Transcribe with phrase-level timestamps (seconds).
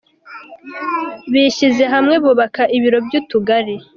[1.31, 3.75] Bishyize hamwe bubaka ibiro by’utugari